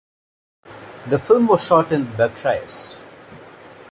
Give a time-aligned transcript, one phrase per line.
[1.09, 2.97] The film was shot in the Berkshires.